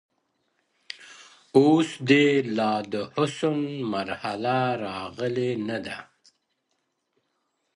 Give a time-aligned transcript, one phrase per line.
[1.57, 2.25] •اوس دي
[2.57, 3.59] لا د حسن
[3.93, 5.97] مرحله راغلې نه ده؛